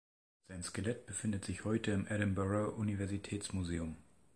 [0.47, 3.97] Sein Skelett befindet sich heute im Edinburgher Universitätsmuseum.